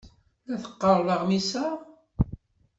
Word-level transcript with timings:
La 0.47 0.55
teqqareḍ 0.63 1.07
aɣmis-a? 1.15 1.67